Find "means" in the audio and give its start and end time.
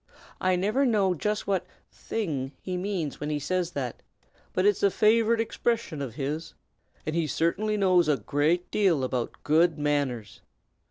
2.75-3.19